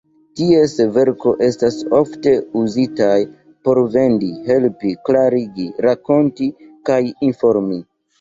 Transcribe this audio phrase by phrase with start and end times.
[0.39, 3.17] Ties verko estas ofte uzitaj
[3.67, 6.49] por vendi, helpi, klarigi, rakonti
[6.91, 7.79] kaj informi.